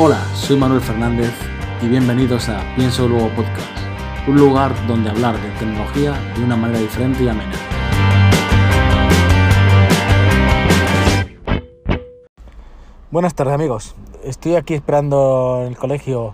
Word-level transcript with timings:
Hola, 0.00 0.24
soy 0.32 0.56
Manuel 0.56 0.80
Fernández 0.80 1.32
y 1.82 1.88
bienvenidos 1.88 2.48
a 2.48 2.62
Pienso 2.76 3.08
Luego 3.08 3.30
Podcast, 3.30 3.66
un 4.28 4.36
lugar 4.36 4.72
donde 4.86 5.10
hablar 5.10 5.34
de 5.34 5.50
tecnología 5.58 6.12
de 6.36 6.44
una 6.44 6.54
manera 6.54 6.78
diferente 6.78 7.24
y 7.24 7.28
amena. 7.28 7.52
Buenas 13.10 13.34
tardes 13.34 13.54
amigos, 13.54 13.96
estoy 14.22 14.54
aquí 14.54 14.74
esperando 14.74 15.62
en 15.62 15.66
el 15.66 15.76
colegio 15.76 16.32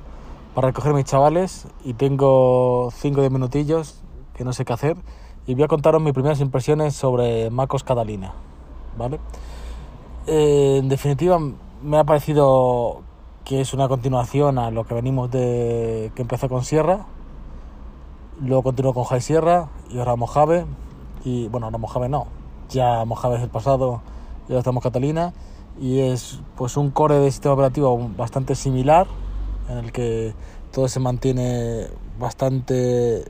para 0.55 0.69
recoger 0.69 0.93
mis 0.93 1.07
chavales 1.07 1.67
y 1.87 1.95
tengo 1.95 2.91
5 2.95 3.23
de 3.23 3.31
minutillos 3.31 4.03
que 4.37 4.45
no 4.45 4.53
sé 4.53 4.67
qué 4.67 4.75
hacer 4.75 4.97
y 5.47 5.55
voy 5.55 5.65
a 5.65 5.69
contaros 5.69 6.03
mis 6.03 6.13
primeras 6.13 6.41
impresiones 6.41 6.95
sobre 6.95 7.49
Macos 7.49 7.83
Catalina, 7.83 8.35
¿vale? 8.99 9.21
Eh, 10.27 10.81
en 10.81 10.91
definitiva 10.91 11.39
me 11.83 11.97
ha 11.97 12.05
parecido 12.05 13.05
que 13.45 13.61
es 13.61 13.75
una 13.75 13.89
continuación 13.89 14.59
a 14.59 14.71
lo 14.71 14.85
que 14.85 14.95
venimos 14.95 15.31
de 15.31 16.11
que 16.15 16.23
empezó 16.23 16.49
con 16.49 16.65
Sierra, 16.65 17.07
luego 18.41 18.63
continuó 18.63 18.95
con 18.95 19.05
High 19.05 19.21
Sierra 19.21 19.69
y 19.91 19.99
ahora 19.99 20.17
Mojave 20.17 20.65
y 21.25 21.49
bueno, 21.49 21.67
ahora 21.67 21.79
Mojave 21.79 22.09
no, 22.09 22.27
ya 22.71 23.05
Mojave 23.05 23.37
es 23.37 23.43
el 23.43 23.51
pasado 23.51 24.01
y 24.49 24.53
ahora 24.53 24.61
estamos 24.61 24.83
Catalina 24.83 25.35
y 25.79 26.01
es 26.01 26.41
pues 26.57 26.77
un 26.77 26.91
core 26.91 27.19
de 27.19 27.31
sistema 27.31 27.55
operativo 27.55 28.11
bastante 28.17 28.55
similar 28.55 29.07
en 29.69 29.79
el 29.79 29.93
que 29.93 30.35
todo 30.73 30.89
se 30.89 31.01
mantiene 31.01 31.89
bastante 32.19 33.25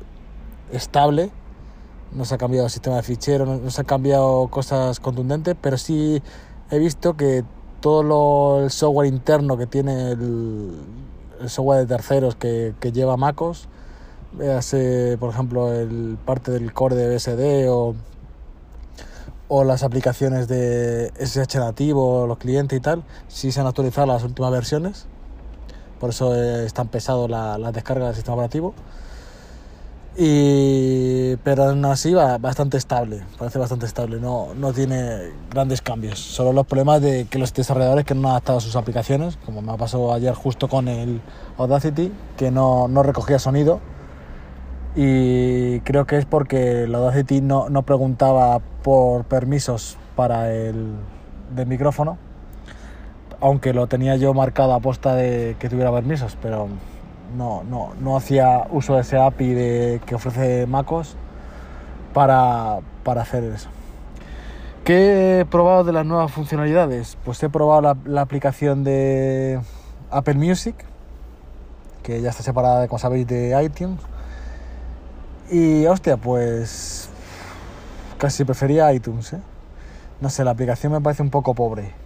estable 0.70 1.30
no 2.12 2.24
se 2.24 2.34
ha 2.34 2.38
cambiado 2.38 2.66
el 2.66 2.70
sistema 2.70 2.96
de 2.96 3.02
fichero 3.02 3.46
no, 3.46 3.70
se 3.70 3.80
han 3.80 3.86
cambiado 3.86 4.46
cosas 4.48 5.00
contundentes 5.00 5.56
pero 5.60 5.76
sí 5.78 6.22
he 6.70 6.78
visto 6.78 7.16
que 7.16 7.44
todo 7.84 8.02
lo, 8.02 8.64
el 8.64 8.70
software 8.70 9.06
interno 9.06 9.58
que 9.58 9.66
tiene 9.66 10.12
el, 10.12 10.70
software 11.48 11.80
de 11.80 11.86
terceros 11.86 12.34
que, 12.34 12.72
que 12.80 12.92
lleva 12.92 13.18
MacOS 13.18 13.68
véase 14.32 15.18
por 15.20 15.28
ejemplo 15.28 15.70
el 15.70 16.16
parte 16.24 16.50
del 16.50 16.72
core 16.72 16.94
de 16.96 17.14
BSD 17.14 17.68
o 17.68 17.94
o 19.48 19.64
las 19.64 19.82
aplicaciones 19.82 20.48
de 20.48 21.12
SSH 21.18 21.56
nativo, 21.58 22.26
los 22.26 22.38
clientes 22.38 22.78
y 22.78 22.80
tal, 22.80 23.04
sí 23.28 23.52
se 23.52 23.60
han 23.60 23.66
actualizado 23.66 24.06
las 24.06 24.24
últimas 24.24 24.50
versiones. 24.50 25.04
Por 26.00 26.10
eso 26.10 26.34
es 26.34 26.72
tan 26.72 26.88
pesado 26.88 27.28
la, 27.28 27.58
la 27.58 27.70
descarga 27.70 28.06
del 28.06 28.14
sistema 28.14 28.36
operativo. 28.36 28.72
Pero 30.16 31.64
aún 31.64 31.84
así 31.86 32.14
va 32.14 32.38
bastante 32.38 32.76
estable, 32.76 33.22
parece 33.36 33.58
bastante 33.58 33.86
estable, 33.86 34.20
no, 34.20 34.54
no 34.54 34.72
tiene 34.72 35.32
grandes 35.50 35.82
cambios. 35.82 36.20
Solo 36.20 36.52
los 36.52 36.66
problemas 36.66 37.02
de 37.02 37.26
que 37.26 37.38
los 37.38 37.52
desarrolladores 37.52 38.04
que 38.04 38.14
no 38.14 38.28
han 38.28 38.32
adaptado 38.32 38.60
sus 38.60 38.76
aplicaciones, 38.76 39.36
como 39.44 39.60
me 39.60 39.72
ha 39.72 39.76
pasado 39.76 40.12
ayer 40.14 40.32
justo 40.34 40.68
con 40.68 40.86
el 40.86 41.20
Audacity, 41.58 42.12
que 42.36 42.50
no, 42.50 42.86
no 42.86 43.02
recogía 43.02 43.38
sonido. 43.38 43.80
Y 44.96 45.80
creo 45.80 46.06
que 46.06 46.18
es 46.18 46.24
porque 46.24 46.84
el 46.84 46.94
Audacity 46.94 47.40
no, 47.40 47.68
no 47.68 47.82
preguntaba 47.82 48.60
por 48.84 49.24
permisos 49.24 49.96
para 50.14 50.54
el 50.54 50.94
del 51.54 51.66
micrófono, 51.66 52.18
aunque 53.40 53.72
lo 53.72 53.88
tenía 53.88 54.14
yo 54.16 54.32
marcado 54.34 54.74
a 54.74 54.80
posta 54.80 55.14
de 55.16 55.56
que 55.58 55.68
tuviera 55.68 55.90
permisos, 55.92 56.38
pero 56.40 56.68
no, 57.34 57.64
no, 57.64 57.92
no 58.00 58.16
hacía 58.16 58.66
uso 58.70 58.94
de 58.94 59.00
ese 59.02 59.18
API 59.18 59.54
de, 59.54 60.00
que 60.06 60.14
ofrece 60.14 60.66
MacOS 60.66 61.16
para, 62.12 62.80
para 63.02 63.22
hacer 63.22 63.44
eso. 63.44 63.68
¿Qué 64.84 65.40
he 65.40 65.44
probado 65.46 65.82
de 65.84 65.92
las 65.92 66.04
nuevas 66.04 66.30
funcionalidades? 66.30 67.16
Pues 67.24 67.42
he 67.42 67.48
probado 67.48 67.96
la, 68.04 68.20
aplicación 68.20 68.84
de 68.84 69.58
Apple 70.10 70.34
Music, 70.34 70.76
que 72.02 72.20
ya 72.20 72.28
está 72.28 72.42
separada, 72.42 72.86
como 72.86 72.98
sabéis, 72.98 73.26
de 73.26 73.58
iTunes. 73.64 73.98
Y 75.50 75.86
hostia, 75.86 76.18
pues 76.18 77.08
casi 78.18 78.44
prefería 78.44 78.92
iTunes. 78.92 79.32
¿eh? 79.32 79.40
No 80.20 80.28
sé, 80.28 80.44
la 80.44 80.50
aplicación 80.50 80.92
me 80.92 81.00
parece 81.00 81.22
un 81.22 81.30
poco 81.30 81.54
pobre. 81.54 82.03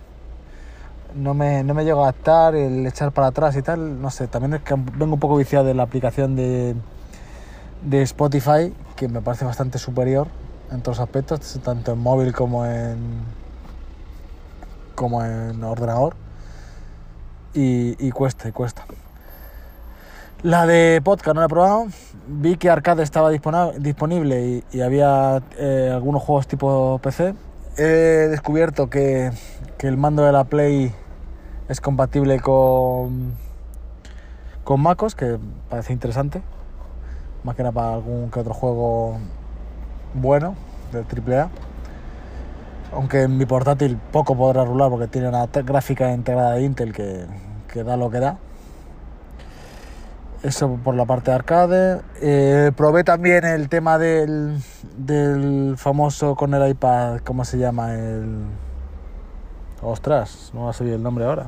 No 1.19 1.35
me, 1.35 1.65
no 1.65 1.75
me 1.75 1.85
llego 1.85 2.01
a 2.01 2.09
adaptar, 2.11 2.55
el 2.55 2.87
echar 2.87 3.13
para 3.13 3.29
atrás 3.29 3.57
y 3.57 3.63
tal. 3.63 4.01
No 4.01 4.11
sé, 4.11 4.29
también 4.29 4.55
es 4.55 4.63
que 4.63 4.75
vengo 4.75 5.15
un 5.15 5.21
poco 5.21 5.37
viciado 5.37 5.65
de 5.65 5.75
la 5.75 5.83
aplicación 5.83 6.37
de, 6.37 6.77
de 7.83 8.03
Spotify, 8.03 8.73
que 8.97 9.09
me 9.09 9.21
parece 9.21 9.45
bastante 9.45 9.79
superior 9.79 10.29
en 10.71 10.81
todos 10.81 10.99
los 10.99 11.05
aspectos, 11.05 11.61
tanto 11.63 11.93
en 11.93 11.99
móvil 11.99 12.33
como 12.33 12.65
en, 12.67 13.23
como 14.95 15.25
en 15.25 15.63
ordenador. 15.65 16.15
Y, 17.55 17.97
y 17.99 18.11
cuesta, 18.11 18.49
y 18.49 18.53
cuesta. 18.53 18.85
La 20.43 20.67
de 20.67 21.01
podcast 21.03 21.35
no 21.35 21.41
la 21.41 21.47
he 21.47 21.49
probado. 21.49 21.87
Vi 22.29 22.57
que 22.57 22.71
Arcade 22.71 23.03
estaba 23.03 23.31
disponible 23.31 24.47
y, 24.47 24.65
y 24.71 24.83
había 24.83 25.43
eh, 25.59 25.91
algunos 25.93 26.23
juegos 26.23 26.47
tipo 26.47 27.01
PC. 27.03 27.35
He 27.77 28.29
descubierto 28.29 28.89
que, 28.89 29.33
que, 29.79 29.89
el 29.89 29.97
mando 29.97 30.23
de 30.23 30.31
la 30.31 30.45
Play 30.45 30.95
es 31.69 31.81
compatible 31.81 32.41
con, 32.41 33.35
con 34.65 34.81
MacOS, 34.81 35.15
que 35.15 35.39
parece 35.69 35.93
interesante. 35.93 36.43
Más 37.45 37.55
que 37.57 37.63
nada 37.63 37.73
para 37.73 37.95
algún 37.95 38.31
que 38.31 38.41
otro 38.41 38.55
juego 38.55 39.19
bueno 40.15 40.55
del 40.93 41.05
AAA. 41.05 41.51
Aunque 42.93 43.23
en 43.23 43.37
mi 43.37 43.47
portátil 43.47 43.99
poco 44.13 44.37
podrá 44.37 44.65
rular 44.65 44.91
porque 44.91 45.07
tiene 45.07 45.29
una 45.29 45.47
gráfica 45.47 46.13
integrada 46.13 46.53
de 46.53 46.63
Intel 46.63 46.93
que, 46.93 47.27
que 47.73 47.85
da 47.85 47.97
lo 47.97 48.11
que 48.11 48.21
da 48.21 48.39
eso 50.43 50.79
por 50.83 50.95
la 50.95 51.05
parte 51.05 51.31
de 51.31 51.37
arcade. 51.37 52.01
Eh, 52.21 52.73
probé 52.77 53.05
también 53.05 53.45
el 53.45 53.69
tema 53.69 53.99
del, 53.99 54.59
del 54.97 55.75
famoso 55.77 56.35
con 56.35 56.55
el 56.55 56.69
iPad, 56.71 57.21
¿cómo 57.25 57.45
se 57.45 57.59
llama? 57.59 57.95
El... 57.95 58.47
Ostras, 59.83 60.51
no 60.55 60.65
va 60.65 60.71
a 60.71 60.73
salir 60.73 60.95
el 60.95 61.03
nombre 61.03 61.25
ahora. 61.25 61.47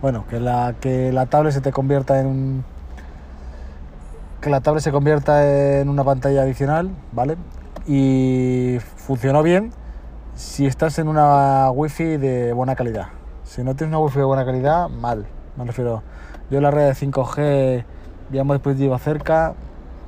Bueno, 0.00 0.24
que 0.28 0.40
la, 0.40 0.74
que 0.80 1.12
la 1.12 1.26
tablet 1.26 1.52
se 1.52 1.60
te 1.60 1.70
convierta 1.70 2.20
en. 2.20 2.64
Que 4.40 4.50
la 4.50 4.60
tablet 4.60 4.82
se 4.82 4.90
convierta 4.90 5.80
en 5.80 5.88
una 5.88 6.02
pantalla 6.02 6.42
adicional, 6.42 6.90
¿vale? 7.12 7.36
Y 7.86 8.78
funcionó 8.96 9.44
bien 9.44 9.72
si 10.34 10.66
estás 10.66 10.98
en 10.98 11.06
una 11.06 11.70
wifi 11.70 12.16
de 12.16 12.52
buena 12.52 12.74
calidad. 12.74 13.08
Si 13.44 13.62
no 13.62 13.76
tienes 13.76 13.94
una 13.94 14.00
wifi 14.00 14.18
de 14.18 14.24
buena 14.24 14.44
calidad, 14.44 14.88
mal. 14.88 15.26
Me 15.56 15.64
refiero, 15.64 16.02
yo 16.50 16.60
la 16.60 16.72
red 16.72 16.88
de 16.88 16.94
5G, 16.94 17.84
digamos, 18.30 18.56
dispositivo 18.56 18.98
cerca 18.98 19.54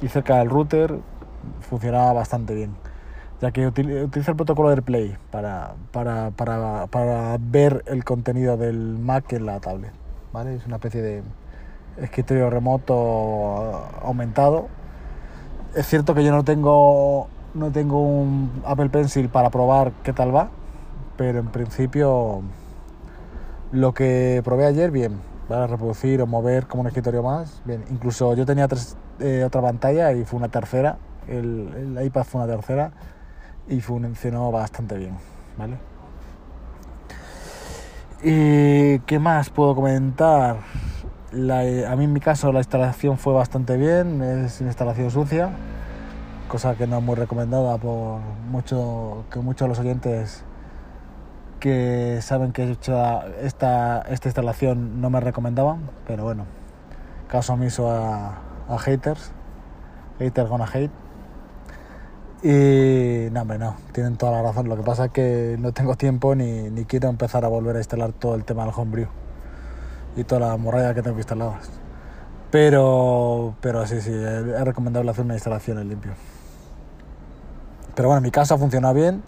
y 0.02 0.08
cerca 0.08 0.38
del 0.38 0.50
router, 0.50 0.98
funcionaba 1.60 2.12
bastante 2.12 2.54
bien. 2.54 2.83
Ya 3.40 3.50
que 3.50 3.66
utiliza 3.66 4.30
el 4.30 4.36
protocolo 4.36 4.70
AirPlay 4.70 5.16
para, 5.30 5.74
para, 5.92 6.30
para, 6.30 6.86
para 6.86 7.36
ver 7.38 7.82
el 7.86 8.04
contenido 8.04 8.56
del 8.56 8.98
Mac 8.98 9.32
en 9.32 9.46
la 9.46 9.60
tablet. 9.60 9.92
¿vale? 10.32 10.54
Es 10.54 10.66
una 10.66 10.76
especie 10.76 11.02
de 11.02 11.22
escritorio 11.96 12.50
remoto 12.50 12.94
aumentado. 14.02 14.68
Es 15.74 15.86
cierto 15.86 16.14
que 16.14 16.24
yo 16.24 16.32
no 16.32 16.44
tengo, 16.44 17.28
no 17.54 17.70
tengo 17.70 18.00
un 18.00 18.62
Apple 18.64 18.90
Pencil 18.90 19.28
para 19.28 19.50
probar 19.50 19.92
qué 20.02 20.12
tal 20.12 20.34
va, 20.34 20.50
pero 21.16 21.38
en 21.38 21.48
principio 21.48 22.42
lo 23.72 23.92
que 23.92 24.40
probé 24.44 24.66
ayer, 24.66 24.90
bien, 24.90 25.18
para 25.48 25.66
reproducir 25.66 26.22
o 26.22 26.26
mover 26.26 26.66
como 26.66 26.82
un 26.82 26.86
escritorio 26.86 27.22
más, 27.22 27.60
bien. 27.64 27.84
Incluso 27.90 28.34
yo 28.34 28.46
tenía 28.46 28.68
tres, 28.68 28.96
eh, 29.20 29.42
otra 29.44 29.62
pantalla 29.62 30.12
y 30.12 30.24
fue 30.24 30.38
una 30.38 30.48
tercera, 30.48 30.98
el, 31.28 31.96
el, 31.96 32.06
iPad 32.06 32.24
fue 32.24 32.42
una 32.42 32.52
tercera 32.52 32.92
y 33.68 33.80
funcionó 33.80 34.50
bastante 34.50 34.96
bien, 34.96 35.16
¿vale? 35.56 35.78
¿Y 38.22 39.00
qué 39.00 39.18
más 39.18 39.50
puedo 39.50 39.74
comentar? 39.74 40.56
La, 41.32 41.60
a 41.60 41.96
mí 41.96 42.04
en 42.04 42.12
mi 42.12 42.20
caso 42.20 42.52
la 42.52 42.60
instalación 42.60 43.18
fue 43.18 43.32
bastante 43.32 43.76
bien, 43.76 44.22
es 44.22 44.60
una 44.60 44.70
instalación 44.70 45.10
sucia, 45.10 45.50
cosa 46.48 46.74
que 46.76 46.86
no 46.86 46.98
es 46.98 47.02
muy 47.02 47.16
recomendada 47.16 47.76
por 47.78 48.20
mucho 48.50 49.24
que 49.30 49.40
muchos 49.40 49.66
de 49.66 49.68
los 49.68 49.78
oyentes 49.78 50.44
que 51.58 52.18
saben 52.22 52.52
que 52.52 52.64
he 52.64 52.70
hecho 52.70 52.94
esta, 53.42 54.02
esta 54.02 54.28
instalación 54.28 55.00
no 55.00 55.10
me 55.10 55.20
recomendaban, 55.20 55.90
pero 56.06 56.24
bueno, 56.24 56.44
caso 57.28 57.54
omiso 57.54 57.90
a 57.90 58.78
haters, 58.78 59.32
haters 60.18 60.48
gonna 60.48 60.66
hate. 60.72 61.03
Y 62.44 63.30
no, 63.32 63.40
hombre, 63.40 63.58
no, 63.58 63.74
tienen 63.92 64.18
toda 64.18 64.32
la 64.32 64.42
razón. 64.42 64.68
Lo 64.68 64.76
que 64.76 64.82
pasa 64.82 65.06
es 65.06 65.12
que 65.12 65.56
no 65.58 65.72
tengo 65.72 65.96
tiempo 65.96 66.34
ni, 66.34 66.68
ni 66.68 66.84
quiero 66.84 67.08
empezar 67.08 67.42
a 67.46 67.48
volver 67.48 67.76
a 67.76 67.78
instalar 67.78 68.12
todo 68.12 68.34
el 68.34 68.44
tema 68.44 68.66
del 68.66 68.74
homebrew 68.76 69.06
y 70.14 70.24
toda 70.24 70.48
la 70.48 70.56
morralla 70.58 70.92
que 70.92 71.00
tengo 71.00 71.16
instaladas. 71.16 71.70
Pero, 72.50 73.54
pero 73.62 73.86
sí, 73.86 74.02
sí, 74.02 74.12
es 74.12 74.62
recomendable 74.62 75.10
hacer 75.10 75.24
una 75.24 75.32
instalación 75.32 75.78
en 75.78 75.88
limpio. 75.88 76.12
Pero 77.94 78.08
bueno, 78.08 78.18
en 78.18 78.24
mi 78.24 78.30
casa 78.30 78.58
funcionado 78.58 78.92
bien 78.92 79.22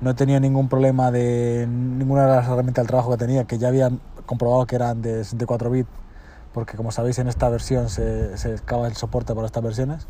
no 0.00 0.10
he 0.10 0.14
tenido 0.14 0.40
ningún 0.40 0.68
problema 0.68 1.12
de 1.12 1.68
ninguna 1.68 2.26
de 2.26 2.34
las 2.34 2.46
herramientas 2.46 2.82
del 2.82 2.88
trabajo 2.88 3.12
que 3.12 3.16
tenía, 3.16 3.44
que 3.44 3.58
ya 3.58 3.68
habían 3.68 4.00
comprobado 4.26 4.66
que 4.66 4.74
eran 4.74 5.02
de 5.02 5.22
64 5.22 5.70
bits, 5.70 5.88
porque 6.52 6.76
como 6.76 6.90
sabéis 6.90 7.20
en 7.20 7.28
esta 7.28 7.48
versión 7.48 7.88
se, 7.88 8.36
se 8.36 8.54
acaba 8.54 8.88
el 8.88 8.96
soporte 8.96 9.36
para 9.36 9.46
estas 9.46 9.62
versiones. 9.62 10.08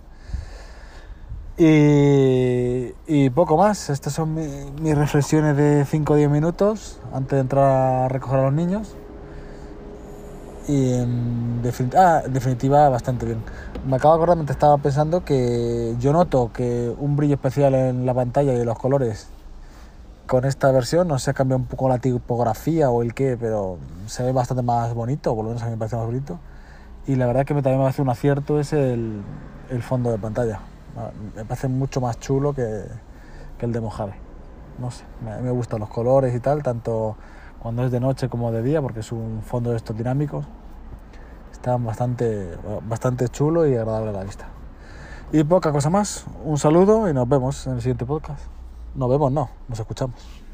Y, 1.59 3.31
poco 3.31 3.57
más, 3.57 3.89
estas 3.89 4.13
son 4.13 4.35
mi, 4.35 4.47
mis 4.83 4.97
reflexiones 4.97 5.57
de 5.57 5.85
5 5.87 6.13
o 6.13 6.17
10 6.17 6.31
minutos 6.31 6.99
antes 7.15 7.33
de 7.37 7.41
entrar 7.41 7.65
a 8.05 8.09
recoger 8.09 8.41
a 8.41 8.43
los 8.45 8.53
niños. 8.53 8.95
Y 10.69 10.93
defin- 11.63 11.95
ah, 11.97 12.23
en 12.27 12.33
definitiva, 12.33 12.89
bastante 12.89 13.25
bien. 13.25 13.39
Me 13.87 13.97
acabo 13.97 14.15
de 14.15 14.19
acordar 14.19 14.37
mientras 14.37 14.57
estaba 14.57 14.77
pensando 14.79 15.25
que 15.25 15.95
yo 16.01 16.13
noto 16.13 16.51
que 16.53 16.93
un 16.99 17.17
brillo 17.17 17.35
especial 17.37 17.75
en 17.75 18.05
la 18.05 18.15
pantalla 18.15 18.53
y 18.53 18.65
los 18.65 18.79
colores 18.79 19.29
con 20.27 20.45
esta 20.45 20.73
versión, 20.73 21.07
no 21.07 21.19
sé, 21.21 21.35
cambia 21.35 21.57
un 21.57 21.67
poco 21.67 21.89
la 21.89 21.99
tipografía 21.99 22.91
o 22.91 23.03
el 23.03 23.15
qué, 23.15 23.37
pero 23.39 23.79
se 24.07 24.25
ve 24.25 24.33
bastante 24.33 24.63
más 24.65 24.93
bonito, 24.93 25.35
por 25.37 25.45
lo 25.45 25.51
menos 25.51 25.63
a 25.63 25.67
mí 25.67 25.73
me 25.73 25.79
parece 25.79 25.97
más 25.97 26.07
bonito. 26.07 26.39
Y 27.07 27.15
la 27.15 27.27
verdad 27.27 27.47
que 27.47 27.55
me, 27.55 27.63
también 27.63 27.79
me 27.79 27.85
parece 27.85 28.03
un 28.03 28.09
acierto 28.11 28.59
es 28.59 28.73
el, 28.73 29.23
el 29.71 29.83
fondo 29.83 30.11
de 30.11 30.19
pantalla. 30.19 30.61
Ah, 30.97 31.11
Me 31.35 31.45
parece 31.45 31.69
mucho 31.69 32.01
más 32.01 32.19
chulo 32.19 32.53
que, 32.55 32.85
el 33.59 33.73
de 33.73 33.81
Mojave. 33.81 34.15
No 34.79 34.91
sé, 34.91 35.05
me, 35.25 35.41
me 35.41 35.51
gustan 35.51 35.81
los 35.81 35.89
colores 35.89 36.35
y 36.35 36.41
tal, 36.41 36.63
tanto 36.63 37.17
cuando 37.61 37.85
es 37.85 37.91
de 37.91 38.01
noche 38.01 38.29
como 38.29 38.53
de 38.53 38.63
día, 38.63 38.81
porque 38.81 39.01
es 39.01 39.13
un 39.13 39.43
fondo 39.43 39.71
de 39.71 39.77
estos 39.77 39.97
dinámicos. 39.97 40.47
Está 41.51 41.77
bastante, 41.79 42.57
bastante 42.89 43.29
chulo 43.29 43.67
y 43.67 43.75
agradable 43.75 44.11
a 44.11 44.13
la 44.13 44.25
vista. 44.25 44.47
Y 45.33 45.43
poca 45.43 45.73
cosa 45.73 45.91
más. 45.91 46.27
Un 46.45 46.59
saludo 46.59 47.09
y 47.09 47.15
nos 47.15 47.29
vemos 47.29 47.67
en 47.67 47.75
el 47.75 47.81
siguiente 47.81 48.07
podcast. 48.07 48.45
Nos 48.95 49.11
vemos, 49.11 49.33
no, 49.33 49.51
nos 49.69 49.81
escuchamos. 49.81 50.46